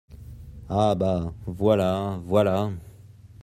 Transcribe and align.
Ah 0.67 0.95
bah!… 0.95 1.31
voilà! 1.45 2.19
voilà! 2.23 2.71